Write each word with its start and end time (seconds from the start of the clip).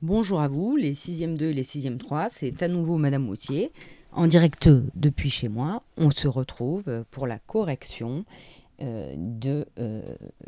Bonjour 0.00 0.40
à 0.40 0.46
vous, 0.46 0.76
les 0.76 0.94
6e 0.94 1.36
2 1.36 1.46
et 1.46 1.52
les 1.52 1.64
6e 1.64 1.96
3, 1.96 2.28
c'est 2.28 2.62
à 2.62 2.68
nouveau 2.68 2.98
Madame 2.98 3.24
Moutier. 3.24 3.72
En 4.12 4.28
direct 4.28 4.70
depuis 4.94 5.28
chez 5.28 5.48
moi, 5.48 5.82
on 5.96 6.12
se 6.12 6.28
retrouve 6.28 7.04
pour 7.10 7.26
la 7.26 7.40
correction 7.40 8.24
euh, 8.80 9.12
de 9.16 9.66
euh, 9.80 10.02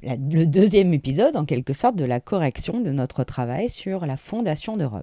le 0.04 0.44
deuxième 0.44 0.94
épisode, 0.94 1.34
en 1.34 1.44
quelque 1.46 1.72
sorte, 1.72 1.96
de 1.96 2.04
la 2.04 2.20
correction 2.20 2.78
de 2.80 2.92
notre 2.92 3.24
travail 3.24 3.68
sur 3.68 4.06
la 4.06 4.16
fondation 4.16 4.76
de 4.76 4.84
Rome. 4.84 5.02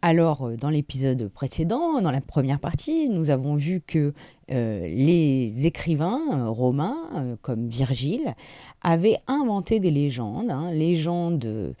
Alors, 0.00 0.46
euh, 0.46 0.56
dans 0.56 0.70
l'épisode 0.70 1.28
précédent, 1.28 2.00
dans 2.00 2.10
la 2.10 2.22
première 2.22 2.58
partie, 2.58 3.10
nous 3.10 3.28
avons 3.28 3.56
vu 3.56 3.82
que 3.86 4.14
les 4.48 5.66
écrivains 5.66 6.46
romains, 6.48 7.38
comme 7.40 7.68
Virgile, 7.68 8.34
avaient 8.82 9.16
inventé 9.26 9.80
des 9.80 9.90
légendes, 9.90 10.50
hein, 10.50 10.70
légendes 10.72 11.74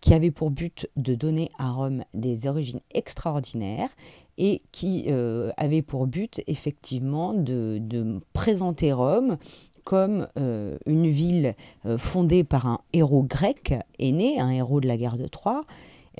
qui 0.00 0.14
avaient 0.14 0.30
pour 0.30 0.50
but 0.50 0.88
de 0.96 1.14
donner 1.14 1.50
à 1.58 1.70
Rome 1.70 2.04
des 2.14 2.46
origines 2.46 2.80
extraordinaires 2.92 3.90
et 4.38 4.62
qui 4.72 5.08
avaient 5.56 5.82
pour 5.82 6.06
but 6.06 6.42
effectivement 6.46 7.34
de, 7.34 8.20
présenter 8.32 8.92
Rome 8.92 9.36
comme 9.84 10.28
euh, 10.38 10.78
une 10.86 11.08
ville 11.08 11.54
euh, 11.86 11.98
fondée 11.98 12.44
par 12.44 12.66
un 12.66 12.80
héros 12.92 13.22
grec 13.22 13.74
aîné, 13.98 14.38
un 14.38 14.50
héros 14.50 14.80
de 14.80 14.86
la 14.86 14.96
guerre 14.96 15.16
de 15.16 15.26
Troie, 15.26 15.64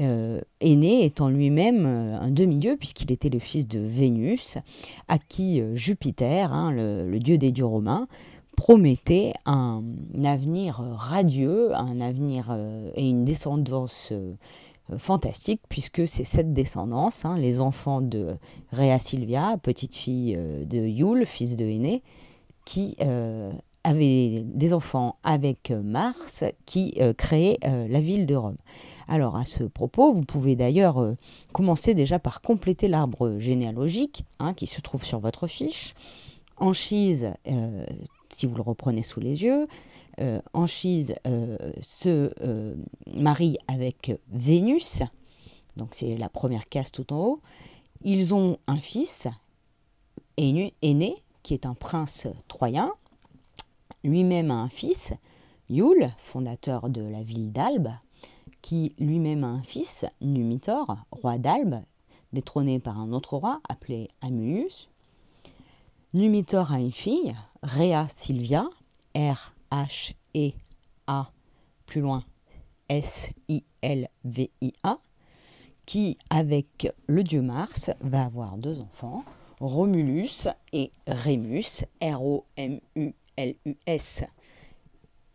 euh, 0.01 0.41
aîné 0.61 1.05
étant 1.05 1.29
lui-même 1.29 1.87
un 1.87 2.31
demi-dieu 2.31 2.77
puisqu'il 2.79 3.13
était 3.13 3.29
le 3.29 3.39
fils 3.39 3.69
de 3.69 3.79
Vénus, 3.79 4.59
à 5.09 5.19
qui 5.19 5.63
Jupiter, 5.75 6.53
hein, 6.53 6.73
le, 6.73 7.19
dieu 7.19 7.39
des 7.39 7.53
dieux 7.53 7.67
romains, 7.67 8.09
promettait 8.63 9.35
un, 9.45 9.83
avenir 10.23 10.77
radieux, 10.95 11.75
un 11.75 12.01
avenir 12.01 12.57
et 12.95 13.09
une 13.09 13.25
descendance 13.25 14.13
fantastique, 14.99 15.63
puisque 15.69 16.07
c'est 16.07 16.23
cette 16.23 16.53
descendance, 16.53 17.25
hein, 17.25 17.37
les 17.37 17.61
enfants 17.61 18.01
de 18.01 18.37
Rhea 18.71 19.01
Silvia, 19.01 19.57
petite 19.61 19.97
fille 19.97 20.37
de 20.37 20.79
Yule, 20.79 21.27
fils 21.27 21.57
de 21.57 21.65
Aîné, 21.65 22.03
qui 22.65 22.97
euh, 23.01 23.51
avait 23.85 24.45
des 24.45 24.73
enfants 24.73 25.17
avec 25.25 25.71
euh, 25.71 25.83
Mars, 25.83 26.45
qui 26.67 26.95
euh, 27.01 27.13
créait 27.13 27.59
la 27.63 28.01
ville 28.01 28.27
de 28.27 28.37
Rome. 28.37 28.59
Alors 29.09 29.37
à 29.37 29.45
ce 29.45 29.65
propos, 29.65 30.13
vous 30.13 30.23
pouvez 30.23 30.55
d'ailleurs 30.55 31.05
commencer 31.53 31.95
déjà 31.95 32.21
par 32.21 32.41
compléter 32.41 32.87
l'arbre 32.87 33.39
généalogique 33.39 34.25
hein, 34.39 34.55
qui 34.55 34.67
se 34.67 34.81
trouve 34.81 35.05
sur 35.05 35.19
votre 35.19 35.49
fiche. 35.49 35.95
Anchise, 36.57 37.33
vous 38.47 38.57
le 38.57 38.63
reprenez 38.63 39.03
sous 39.03 39.21
les 39.21 39.43
yeux, 39.43 39.67
Anchise 40.53 41.15
se 41.81 42.33
marie 43.15 43.59
avec 43.69 44.13
Vénus, 44.31 45.03
donc 45.77 45.95
c'est 45.95 46.17
la 46.17 46.29
première 46.29 46.69
case 46.69 46.93
tout 46.93 47.13
en 47.13 47.19
haut. 47.19 47.41
Ils 48.03 48.35
ont 48.35 48.59
un 48.67 48.79
fils 48.79 49.27
aîné, 50.37 50.75
qui 51.43 51.55
est 51.55 51.67
un 51.67 51.75
prince 51.75 52.27
troyen, 52.49 52.93
lui-même 54.05 54.51
a 54.51 54.55
un 54.55 54.69
fils, 54.69 55.13
Yule, 55.71 56.11
fondateur 56.19 56.91
de 56.91 57.03
la 57.03 57.23
ville 57.23 57.53
d'Albe, 57.53 57.91
qui 58.61 58.95
lui-même 58.99 59.45
a 59.45 59.49
un 59.49 59.63
fils, 59.63 60.05
Numitor, 60.21 60.97
roi 61.11 61.39
d'Albe, 61.39 61.81
détrôné 62.33 62.79
par 62.79 62.99
un 62.99 63.13
autre 63.13 63.37
roi 63.37 63.61
appelé 63.69 64.09
Amulius. 64.21 64.89
Numitor 66.13 66.73
a 66.73 66.81
une 66.81 66.93
fille, 66.93 67.35
Rhea 67.63 68.09
Silvia, 68.09 68.69
R-H-E-A, 69.15 70.53
plus 71.87 72.01
loin, 72.01 72.25
S-I-L-V-I-A, 72.89 73.69
qui, 75.87 76.19
avec 76.31 76.93
le 77.07 77.23
dieu 77.23 77.41
Mars, 77.43 77.91
va 78.01 78.25
avoir 78.25 78.57
deux 78.57 78.81
enfants, 78.81 79.25
Romulus 79.61 80.49
et 80.73 80.91
Rémus, 81.07 81.85
R-O-M-U-L-U-S, 82.03 83.05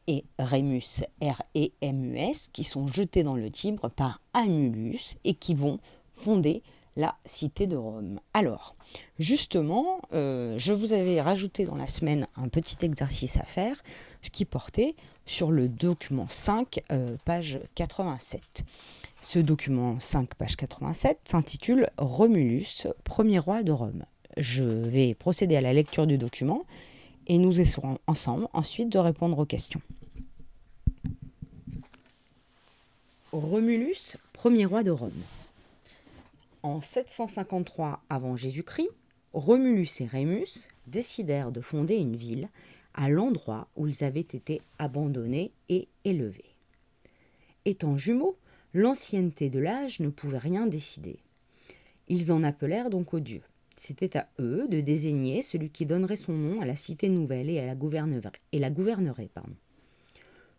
et 0.07 0.25
Rémus, 0.39 1.03
R-E-M-U-S, 1.21 2.49
qui 2.51 2.63
sont 2.63 2.87
jetés 2.87 3.23
dans 3.23 3.35
le 3.35 3.49
Tibre 3.49 3.89
par 3.89 4.21
Amulus 4.33 5.15
et 5.23 5.35
qui 5.35 5.53
vont 5.53 5.79
fonder 6.15 6.63
la 6.97 7.15
cité 7.23 7.65
de 7.65 7.77
Rome. 7.77 8.19
Alors, 8.33 8.75
justement, 9.19 10.01
euh, 10.11 10.55
je 10.57 10.73
vous 10.73 10.91
avais 10.91 11.21
rajouté 11.21 11.63
dans 11.63 11.75
la 11.75 11.87
semaine 11.87 12.27
un 12.35 12.49
petit 12.49 12.77
exercice 12.81 13.37
à 13.37 13.43
faire, 13.43 13.81
qui 14.33 14.43
portait 14.43 14.95
sur 15.25 15.51
le 15.51 15.69
document 15.69 16.27
5, 16.27 16.81
euh, 16.91 17.15
page 17.23 17.59
87. 17.75 18.65
Ce 19.21 19.39
document 19.39 19.97
5, 20.01 20.35
page 20.35 20.57
87, 20.57 21.19
s'intitule 21.23 21.89
Romulus, 21.97 22.87
premier 23.05 23.39
roi 23.39 23.63
de 23.63 23.71
Rome 23.71 24.03
je 24.37 24.63
vais 24.63 25.15
procéder 25.15 25.55
à 25.55 25.61
la 25.61 25.73
lecture 25.73 26.07
du 26.07 26.17
document 26.17 26.65
et 27.27 27.37
nous 27.37 27.59
essaierons 27.59 27.97
ensemble 28.07 28.47
ensuite 28.53 28.89
de 28.89 28.99
répondre 28.99 29.37
aux 29.39 29.45
questions. 29.45 29.81
Romulus, 33.31 34.17
premier 34.33 34.65
roi 34.65 34.83
de 34.83 34.91
Rome. 34.91 35.11
En 36.63 36.81
753 36.81 38.01
avant 38.09 38.35
Jésus-Christ, 38.35 38.89
Romulus 39.33 40.01
et 40.01 40.05
Rémus 40.05 40.69
décidèrent 40.87 41.51
de 41.51 41.61
fonder 41.61 41.95
une 41.95 42.15
ville 42.15 42.49
à 42.95 43.09
l'endroit 43.09 43.67
où 43.75 43.87
ils 43.87 44.03
avaient 44.03 44.19
été 44.21 44.61
abandonnés 44.79 45.51
et 45.69 45.87
élevés. 46.03 46.55
Étant 47.65 47.95
jumeaux, 47.95 48.37
l'ancienneté 48.73 49.49
de 49.49 49.59
l'âge 49.59 49.99
ne 49.99 50.09
pouvait 50.09 50.39
rien 50.39 50.65
décider. 50.65 51.19
Ils 52.07 52.31
en 52.31 52.43
appelèrent 52.43 52.89
donc 52.89 53.13
aux 53.13 53.19
dieux. 53.19 53.43
C'était 53.75 54.17
à 54.17 54.27
eux 54.39 54.67
de 54.67 54.81
désigner 54.81 55.43
celui 55.43 55.69
qui 55.69 55.85
donnerait 55.85 56.15
son 56.15 56.33
nom 56.33 56.61
à 56.61 56.65
la 56.65 56.75
cité 56.75 57.09
nouvelle 57.09 57.49
et 57.49 57.63
la 57.63 57.75
gouvernerait. 57.75 59.29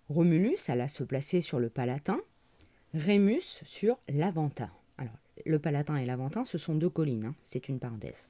Romulus 0.08 0.68
alla 0.68 0.86
se 0.86 1.02
placer 1.02 1.40
sur 1.40 1.58
le 1.58 1.68
Palatin, 1.68 2.20
Rémus 2.94 3.60
sur 3.64 3.98
l'Aventin. 4.08 4.70
Le 5.46 5.58
Palatin 5.58 5.96
et 5.96 6.06
l'Aventin, 6.06 6.44
ce 6.44 6.58
sont 6.58 6.74
deux 6.74 6.90
collines, 6.90 7.26
hein, 7.26 7.34
c'est 7.42 7.68
une 7.68 7.78
parenthèse. 7.78 8.28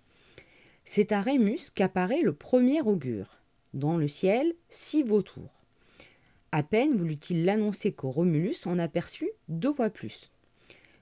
C'est 0.84 1.12
à 1.12 1.20
Rémus 1.20 1.70
qu'apparaît 1.74 2.22
le 2.22 2.32
premier 2.32 2.80
augure. 2.80 3.38
Dans 3.74 3.96
le 3.98 4.08
ciel, 4.08 4.54
six 4.70 5.02
vautours. 5.02 5.52
À 6.50 6.62
peine 6.62 6.96
voulut-il 6.96 7.44
l'annoncer 7.44 7.92
qu'au 7.92 8.10
Romulus 8.10 8.66
en 8.66 8.78
aperçut 8.78 9.30
deux 9.48 9.72
fois 9.72 9.90
plus. 9.90 10.30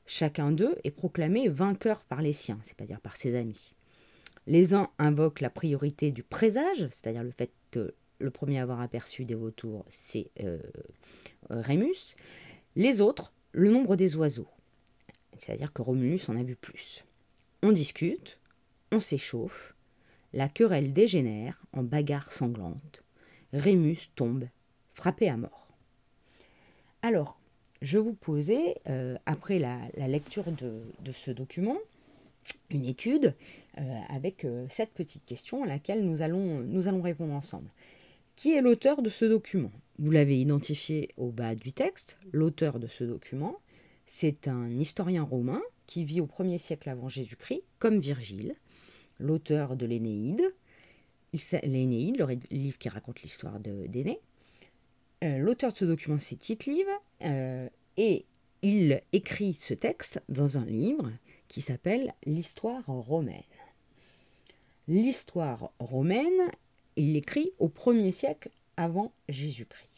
Chacun 0.07 0.51
d'eux 0.51 0.77
est 0.83 0.91
proclamé 0.91 1.49
vainqueur 1.49 2.05
par 2.05 2.21
les 2.21 2.33
siens, 2.33 2.59
c'est-à-dire 2.63 3.01
par 3.01 3.17
ses 3.17 3.37
amis. 3.37 3.73
Les 4.47 4.75
uns 4.75 4.91
invoquent 4.99 5.41
la 5.41 5.51
priorité 5.51 6.11
du 6.11 6.23
présage, 6.23 6.89
c'est-à-dire 6.91 7.25
le 7.25 7.31
fait 7.31 7.51
que 7.71 7.95
le 8.19 8.31
premier 8.31 8.59
à 8.59 8.63
avoir 8.63 8.81
aperçu 8.81 9.25
des 9.25 9.35
vautours, 9.35 9.85
c'est 9.89 10.31
euh, 10.41 10.59
Rémus. 11.51 12.17
Les 12.75 13.01
autres, 13.01 13.33
le 13.53 13.71
nombre 13.71 13.97
des 13.97 14.17
oiseaux, 14.17 14.49
c'est-à-dire 15.39 15.73
que 15.73 15.83
Romulus 15.83 16.29
en 16.29 16.37
a 16.37 16.43
vu 16.43 16.57
plus. 16.57 17.05
On 17.63 17.73
discute, 17.73 18.39
on 18.93 19.01
s'échauffe, 19.01 19.75
la 20.33 20.49
querelle 20.49 20.93
dégénère 20.93 21.63
en 21.73 21.83
bagarre 21.83 22.33
sanglante. 22.33 23.03
Rémus 23.53 24.11
tombe, 24.15 24.49
frappé 24.95 25.29
à 25.29 25.37
mort. 25.37 25.69
Alors, 27.03 27.39
je 27.83 27.99
vous 27.99 28.15
posais, 28.15 28.77
euh, 28.89 29.17
après 29.27 29.59
la, 29.59 29.79
lecture 30.09 30.45
de, 30.53 31.13
ce 31.13 31.31
document, 31.31 31.77
une 32.71 32.85
étude 32.85 33.35
euh, 33.79 34.01
avec 34.09 34.45
euh, 34.45 34.67
cette 34.69 34.93
petite 34.93 35.25
question 35.25 35.63
à 35.63 35.67
laquelle 35.67 36.05
nous 36.05 36.23
allons, 36.23 36.61
nous 36.61 36.89
allons 36.89 37.03
répondre 37.03 37.35
ensemble. 37.35 37.69
Qui 38.35 38.53
est 38.53 38.61
l'auteur 38.61 39.03
de 39.03 39.09
ce 39.09 39.25
document? 39.25 39.73
Vous 39.99 40.11
l'avez 40.11 40.39
identifié 40.39 41.11
au 41.17 41.31
bas 41.31 41.55
du 41.55 41.73
texte. 41.73 42.19
L'auteur 42.33 42.79
de 42.79 42.87
ce 42.87 43.05
document, 43.05 43.57
c'est 44.07 44.49
un 44.49 44.71
historien 44.71 45.23
romain 45.23 45.61
qui 45.87 46.05
vit 46.05 46.21
au 46.21 46.27
1er 46.27 46.59
siècle 46.59 46.89
avant 46.89 47.09
Jésus-Christ, 47.09 47.63
comme 47.79 47.99
Virgile, 47.99 48.55
l'auteur 49.19 49.77
de 49.77 49.87
l'Énéide. 49.87 50.43
L'Énéide, 51.65 52.17
le 52.17 52.39
livre 52.51 52.79
qui 52.79 52.89
raconte 52.89 53.21
l'histoire 53.23 53.61
d'Énée. 53.61 54.21
Euh, 55.23 55.39
l'auteur 55.39 55.73
de 55.73 55.77
ce 55.77 55.85
document, 55.85 56.19
c'est 56.19 56.37
Tite 56.37 56.67
Live, 56.67 56.89
et 57.99 58.25
il 58.63 59.03
écrit 59.13 59.53
ce 59.53 59.75
texte 59.75 60.23
dans 60.29 60.59
un 60.59 60.65
livre 60.65 61.13
qui 61.49 61.61
s'appelle 61.61 62.15
L'histoire 62.25 62.85
romaine. 62.87 63.43
L'histoire 64.89 65.71
romaine, 65.79 66.51
il 66.97 67.13
l'écrit 67.13 67.53
au 67.59 67.69
1er 67.69 68.13
siècle 68.13 68.51
avant 68.77 69.13
Jésus-Christ. 69.29 69.96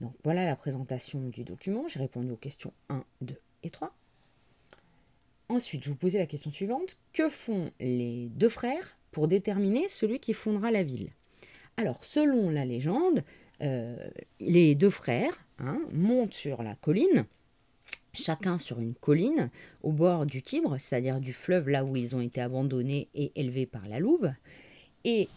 Donc 0.00 0.14
voilà 0.24 0.44
la 0.44 0.56
présentation 0.56 1.20
du 1.28 1.44
document. 1.44 1.88
J'ai 1.88 2.00
répondu 2.00 2.30
aux 2.30 2.36
questions 2.36 2.72
1, 2.88 3.04
2 3.22 3.38
et 3.62 3.70
3. 3.70 3.94
Ensuite, 5.48 5.84
je 5.84 5.90
vous 5.90 5.96
posais 5.96 6.18
la 6.18 6.26
question 6.26 6.50
suivante. 6.50 6.98
Que 7.12 7.28
font 7.28 7.70
les 7.80 8.28
deux 8.34 8.48
frères 8.48 8.96
pour 9.12 9.28
déterminer 9.28 9.88
celui 9.88 10.18
qui 10.18 10.34
fondera 10.34 10.70
la 10.70 10.82
ville? 10.82 11.10
Alors, 11.76 12.04
selon 12.04 12.50
la 12.50 12.64
légende, 12.64 13.22
euh, 13.62 13.96
les 14.40 14.74
deux 14.74 14.90
frères 14.90 15.44
hein, 15.58 15.80
montent 15.92 16.34
sur 16.34 16.62
la 16.62 16.74
colline 16.74 17.26
chacun 18.16 18.58
sur 18.58 18.80
une 18.80 18.94
colline 18.94 19.50
au 19.82 19.92
bord 19.92 20.26
du 20.26 20.42
Tibre, 20.42 20.78
c'est-à-dire 20.78 21.20
du 21.20 21.32
fleuve 21.32 21.68
là 21.68 21.84
où 21.84 21.96
ils 21.96 22.16
ont 22.16 22.20
été 22.20 22.40
abandonnés 22.40 23.08
et 23.14 23.32
élevés 23.36 23.66
par 23.66 23.86
la 23.88 23.98
louve, 23.98 24.32
et 25.04 25.28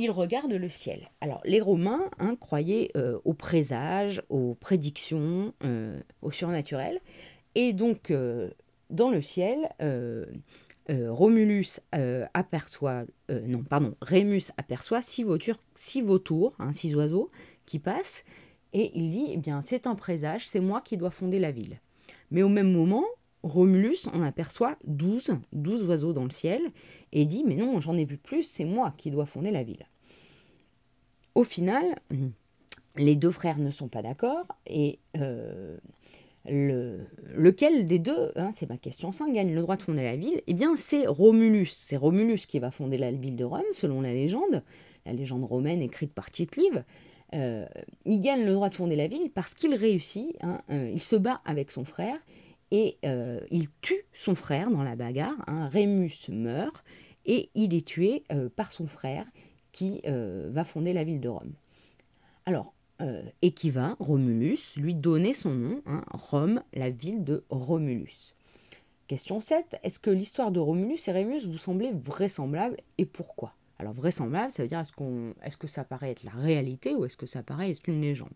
ils 0.00 0.10
regardent 0.10 0.54
le 0.54 0.68
ciel. 0.70 1.10
Alors 1.20 1.42
les 1.44 1.60
Romains 1.60 2.10
hein, 2.18 2.34
croyaient 2.34 2.90
euh, 2.96 3.18
aux 3.26 3.34
présages, 3.34 4.22
aux 4.30 4.54
prédictions, 4.54 5.52
euh, 5.62 6.00
au 6.22 6.30
surnaturel, 6.30 6.98
et 7.54 7.74
donc 7.74 8.10
euh, 8.10 8.48
dans 8.88 9.10
le 9.10 9.20
ciel, 9.20 9.68
Romulus 10.88 11.80
aperçoit, 12.34 13.04
non 13.28 13.62
pardon, 13.62 13.94
Rémus 14.02 14.50
aperçoit 14.56 15.02
six 15.02 15.22
vautours, 15.22 15.58
six 15.76 16.02
vautours, 16.02 16.54
hein, 16.58 16.72
six 16.72 16.96
oiseaux 16.96 17.30
qui 17.66 17.78
passent, 17.78 18.24
et 18.72 18.90
il 18.98 19.10
dit, 19.10 19.26
eh 19.30 19.36
bien, 19.36 19.60
c'est 19.60 19.86
un 19.86 19.94
présage, 19.94 20.48
c'est 20.48 20.58
moi 20.58 20.80
qui 20.80 20.96
dois 20.96 21.10
fonder 21.10 21.38
la 21.38 21.52
ville. 21.52 21.78
Mais 22.32 22.42
au 22.42 22.48
même 22.48 22.72
moment, 22.72 23.04
Romulus 23.42 24.08
en 24.12 24.22
aperçoit 24.22 24.76
12, 24.84 25.38
12 25.52 25.84
oiseaux 25.84 26.12
dans 26.12 26.24
le 26.24 26.30
ciel, 26.30 26.60
et 27.12 27.26
dit, 27.26 27.44
mais 27.46 27.56
non, 27.56 27.80
j'en 27.80 27.96
ai 27.96 28.04
vu 28.04 28.16
plus, 28.16 28.42
c'est 28.42 28.64
moi 28.64 28.94
qui 28.96 29.10
dois 29.10 29.26
fonder 29.26 29.50
la 29.50 29.62
ville. 29.62 29.86
Au 31.34 31.44
final, 31.44 31.84
les 32.96 33.16
deux 33.16 33.30
frères 33.30 33.58
ne 33.58 33.70
sont 33.70 33.88
pas 33.88 34.02
d'accord, 34.02 34.46
et 34.66 34.98
euh, 35.16 35.76
le, 36.48 37.00
lequel 37.34 37.86
des 37.86 37.98
deux, 37.98 38.32
hein, 38.36 38.50
c'est 38.54 38.68
ma 38.68 38.76
question 38.76 39.12
5, 39.12 39.32
gagne 39.32 39.54
le 39.54 39.60
droit 39.60 39.76
de 39.76 39.82
fonder 39.82 40.02
la 40.02 40.16
ville 40.16 40.40
Eh 40.46 40.54
bien, 40.54 40.76
c'est 40.76 41.06
Romulus. 41.06 41.70
C'est 41.72 41.96
Romulus 41.96 42.46
qui 42.46 42.58
va 42.58 42.70
fonder 42.70 42.98
la 42.98 43.10
ville 43.10 43.36
de 43.36 43.44
Rome, 43.44 43.62
selon 43.72 44.00
la 44.00 44.12
légende, 44.12 44.62
la 45.06 45.12
légende 45.12 45.44
romaine 45.44 45.82
écrite 45.82 46.12
par 46.12 46.30
Tite-Live. 46.30 46.84
Euh, 47.32 47.66
il 48.06 48.20
gagne 48.20 48.44
le 48.44 48.52
droit 48.52 48.68
de 48.68 48.74
fonder 48.74 48.96
la 48.96 49.06
ville 49.06 49.30
parce 49.32 49.54
qu'il 49.54 49.74
réussit, 49.74 50.36
hein, 50.40 50.60
euh, 50.70 50.90
il 50.92 51.00
se 51.00 51.14
bat 51.14 51.40
avec 51.44 51.70
son 51.70 51.84
frère 51.84 52.18
et 52.70 52.98
euh, 53.04 53.40
il 53.50 53.68
tue 53.80 54.02
son 54.12 54.34
frère 54.34 54.70
dans 54.70 54.82
la 54.82 54.96
bagarre. 54.96 55.42
Hein. 55.46 55.68
Rémus 55.68 56.28
meurt 56.28 56.84
et 57.26 57.50
il 57.54 57.74
est 57.74 57.86
tué 57.86 58.24
par 58.56 58.72
son 58.72 58.86
frère 58.86 59.26
qui 59.72 60.00
va 60.04 60.64
fonder 60.64 60.92
la 60.92 61.04
ville 61.04 61.20
de 61.20 61.28
Rome. 61.28 61.52
Alors, 62.46 62.72
et 63.42 63.52
qui 63.52 63.68
va, 63.70 63.94
Romulus, 64.00 64.76
lui 64.76 64.94
donner 64.94 65.34
son 65.34 65.50
nom, 65.50 65.82
hein, 65.84 66.02
Rome, 66.10 66.62
la 66.72 66.88
ville 66.88 67.22
de 67.22 67.44
Romulus. 67.50 68.34
Question 69.06 69.40
7. 69.40 69.80
Est-ce 69.82 69.98
que 69.98 70.10
l'histoire 70.10 70.52
de 70.52 70.60
Romulus 70.60 71.08
et 71.08 71.12
Rémus 71.12 71.44
vous 71.44 71.58
semblait 71.58 71.92
vraisemblable 71.92 72.76
et 72.96 73.04
pourquoi? 73.04 73.54
Alors 73.80 73.92
vraisemblable, 73.92 74.52
ça 74.52 74.62
veut 74.62 74.68
dire 74.68 74.84
est-ce 75.42 75.56
que 75.56 75.66
ça 75.66 75.84
paraît 75.84 76.10
être 76.10 76.22
la 76.22 76.30
réalité 76.30 76.94
ou 76.94 77.04
est-ce 77.04 77.16
que 77.16 77.26
ça 77.26 77.42
paraît 77.42 77.70
être 77.70 77.88
une 77.88 78.00
légende? 78.00 78.34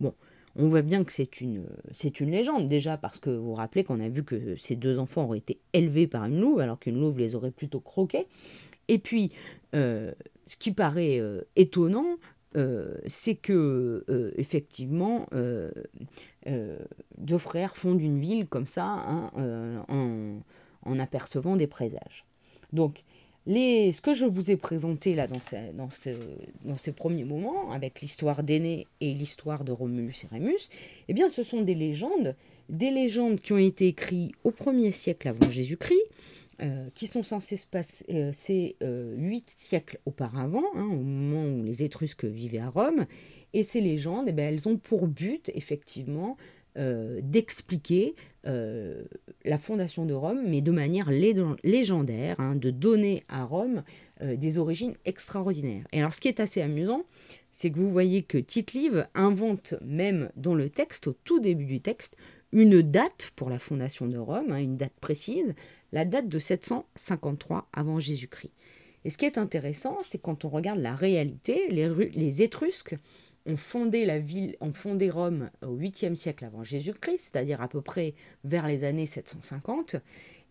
Bon, 0.00 0.14
on 0.56 0.68
voit 0.68 0.82
bien 0.82 1.04
que 1.04 1.12
c'est 1.12 1.40
une, 1.40 1.64
c'est 1.92 2.20
une 2.20 2.30
légende 2.30 2.68
déjà 2.68 2.96
parce 2.96 3.18
que 3.18 3.30
vous 3.30 3.46
vous 3.46 3.54
rappelez 3.54 3.84
qu'on 3.84 4.00
a 4.00 4.08
vu 4.08 4.22
que 4.22 4.56
ces 4.56 4.76
deux 4.76 4.98
enfants 4.98 5.24
auraient 5.24 5.38
été 5.38 5.58
élevés 5.72 6.06
par 6.06 6.24
une 6.24 6.40
louve 6.40 6.60
alors 6.60 6.78
qu'une 6.78 7.00
louve 7.00 7.18
les 7.18 7.34
aurait 7.34 7.50
plutôt 7.50 7.80
croqués. 7.80 8.26
Et 8.88 8.98
puis, 8.98 9.32
euh, 9.74 10.12
ce 10.46 10.56
qui 10.56 10.72
paraît 10.72 11.18
euh, 11.18 11.42
étonnant, 11.56 12.16
euh, 12.56 12.94
c'est 13.06 13.34
que 13.34 14.04
effectivement 14.36 15.26
deux 17.18 17.38
frères 17.38 17.76
fondent 17.76 18.00
une 18.00 18.20
ville 18.20 18.46
comme 18.46 18.68
ça 18.68 18.84
hein, 18.84 19.30
en, 19.88 20.38
en, 20.82 20.98
apercevant 21.00 21.56
des 21.56 21.66
présages. 21.66 22.24
Donc 22.72 23.02
ce 23.46 24.00
que 24.00 24.14
je 24.14 24.24
vous 24.24 24.50
ai 24.50 24.56
présenté 24.56 25.14
là 25.14 25.26
dans, 25.26 25.40
ces 26.76 26.92
premiers 26.92 27.24
moments, 27.24 27.72
avec 27.72 28.00
l'histoire 28.00 28.42
d'Aîné 28.42 28.86
et 29.00 29.14
l'histoire 29.14 29.64
de 29.64 29.72
Romulus 29.72 30.24
et 30.24 30.28
Rémus, 30.34 30.68
eh 31.08 31.12
bien, 31.12 31.28
ce 31.28 31.42
sont 31.42 31.62
des 31.62 31.74
légendes, 31.74 32.34
des 32.68 32.90
légendes 32.90 33.40
qui 33.40 33.52
ont 33.52 33.58
été 33.58 33.88
écrites 33.88 34.32
au 34.44 34.50
1er 34.50 34.92
siècle 34.92 35.28
avant 35.28 35.50
Jésus-Christ, 35.50 36.02
euh, 36.62 36.86
qui 36.94 37.08
sont 37.08 37.24
censées 37.24 37.56
se 37.56 37.66
passer 37.66 38.04
euh, 38.10 38.32
euh, 38.82 39.14
huit 39.16 39.52
siècles 39.56 39.98
auparavant, 40.06 40.62
hein, 40.76 40.86
au 40.86 41.02
moment 41.02 41.46
où 41.46 41.64
les 41.64 41.82
Étrusques 41.82 42.24
vivaient 42.24 42.60
à 42.60 42.68
Rome. 42.68 43.06
Et 43.54 43.64
ces 43.64 43.80
légendes, 43.80 44.26
eh 44.28 44.32
bien, 44.32 44.48
elles 44.48 44.68
ont 44.68 44.76
pour 44.76 45.08
but, 45.08 45.50
effectivement, 45.54 46.36
euh, 46.76 47.20
d'expliquer 47.22 48.16
euh, 48.46 49.04
la 49.44 49.58
fondation 49.58 50.06
de 50.06 50.12
Rome, 50.12 50.40
mais 50.44 50.60
de 50.60 50.72
manière 50.72 51.08
légendaire, 51.10 52.40
hein, 52.40 52.56
de 52.56 52.70
donner 52.70 53.22
à 53.28 53.44
Rome 53.44 53.84
euh, 54.22 54.34
des 54.36 54.58
origines 54.58 54.94
extraordinaires. 55.04 55.86
Et 55.92 56.00
alors 56.00 56.12
ce 56.12 56.20
qui 56.20 56.26
est 56.26 56.40
assez 56.40 56.60
amusant, 56.60 57.04
c'est 57.52 57.70
que 57.70 57.78
vous 57.78 57.92
voyez 57.92 58.22
que 58.24 58.38
Tite-Live 58.38 59.06
invente 59.14 59.74
même 59.84 60.30
dans 60.34 60.56
le 60.56 60.68
texte, 60.68 61.06
au 61.06 61.12
tout 61.24 61.38
début 61.38 61.64
du 61.64 61.80
texte, 61.80 62.16
une 62.52 62.82
date 62.82 63.30
pour 63.36 63.50
la 63.50 63.60
fondation 63.60 64.06
de 64.06 64.18
Rome, 64.18 64.50
hein, 64.50 64.58
une 64.58 64.76
date 64.76 64.94
précise, 65.00 65.54
la 65.92 66.04
date 66.04 66.28
de 66.28 66.38
753 66.40 67.68
avant 67.72 68.00
Jésus-Christ. 68.00 68.52
Et 69.04 69.10
ce 69.10 69.16
qui 69.16 69.26
est 69.26 69.38
intéressant, 69.38 69.98
c'est 70.02 70.20
quand 70.20 70.44
on 70.44 70.48
regarde 70.48 70.80
la 70.80 70.96
réalité, 70.96 71.68
les, 71.68 71.88
les 72.10 72.42
Étrusques 72.42 72.96
ont 73.46 73.56
fondé 73.56 74.06
fondé 74.72 75.10
Rome 75.10 75.50
au 75.62 75.76
8e 75.76 76.14
siècle 76.14 76.44
avant 76.44 76.64
Jésus-Christ, 76.64 77.30
c'est-à-dire 77.32 77.60
à 77.60 77.68
peu 77.68 77.80
près 77.80 78.14
vers 78.44 78.66
les 78.66 78.84
années 78.84 79.06
750. 79.06 79.96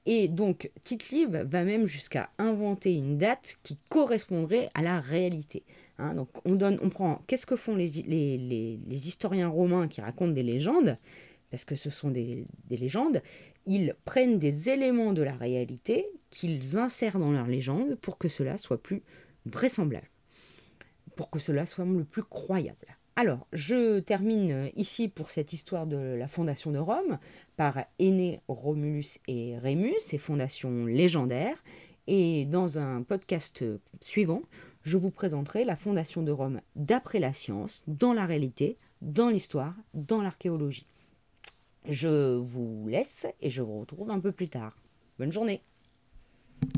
Et 0.06 0.28
donc 0.28 0.70
Tite-Live 0.84 1.48
va 1.50 1.64
même 1.64 1.86
jusqu'à 1.86 2.30
inventer 2.38 2.94
une 2.94 3.18
date 3.18 3.58
qui 3.64 3.78
correspondrait 3.90 4.70
à 4.74 4.82
la 4.82 5.00
réalité. 5.00 5.64
Hein. 5.98 6.26
on, 6.46 6.56
donne, 6.56 6.80
on 6.82 6.90
prend 6.90 7.22
qu'est-ce 7.28 7.46
que 7.46 7.56
font 7.56 7.76
les, 7.76 8.80
historiens 8.90 9.48
romains 9.48 9.88
qui 9.88 10.02
racontent 10.02 10.34
des 10.34 10.44
légendes, 10.44 10.98
parce 11.52 11.66
que 11.66 11.76
ce 11.76 11.90
sont 11.90 12.10
des, 12.10 12.46
des 12.70 12.78
légendes, 12.78 13.22
ils 13.66 13.96
prennent 14.04 14.40
des 14.40 14.70
éléments 14.70 15.14
de 15.14 15.22
la 15.22 15.36
réalité 15.36 16.06
qu'ils 16.32 16.78
insèrent 16.78 17.20
dans 17.20 17.32
leur 17.32 17.48
légende 17.48 17.96
pour 17.96 18.18
que 18.18 18.28
cela 18.28 18.58
soit 18.58 18.82
plus 18.82 19.04
vraisemblable 19.46 20.08
pour 21.16 21.30
que 21.30 21.40
cela 21.40 21.66
soit 21.66 21.86
le 21.86 22.04
plus 22.04 22.24
croyable. 22.24 22.98
Alors, 23.16 23.46
je 23.54 24.00
termine 24.00 24.72
ici 24.76 25.08
pour 25.08 25.30
cette 25.30 25.54
histoire 25.54 25.86
de 25.86 25.98
la 25.98 26.28
fondation 26.28 26.72
de 26.72 26.80
Rome 26.80 27.20
par 27.58 27.86
Aîné, 28.00 28.42
Romulus 28.48 29.20
et 29.28 29.58
Rémus, 29.60 30.00
ces 30.00 30.18
fondations 30.18 30.86
légendaires. 30.88 31.64
Et 32.08 32.46
dans 32.46 32.80
un 32.80 33.04
podcast 33.04 33.64
suivant, 34.02 34.42
je 34.82 34.98
vous 34.98 35.12
présenterai 35.12 35.64
la 35.64 35.76
fondation 35.76 36.24
de 36.24 36.32
Rome 36.32 36.62
d'après 36.76 37.20
la 37.20 37.34
science, 37.34 37.84
dans 37.88 38.14
la 38.14 38.26
réalité, 38.26 38.78
dans 39.02 39.30
l'histoire, 39.30 39.76
dans 39.94 40.22
l'archéologie. 40.22 40.88
Je 41.88 42.38
vous 42.38 42.88
laisse 42.88 43.28
et 43.42 43.50
je 43.50 43.62
vous 43.62 43.80
retrouve 43.80 44.10
un 44.10 44.20
peu 44.20 44.32
plus 44.32 44.50
tard. 44.50 44.76
Bonne 45.20 45.32
journée 45.32 45.62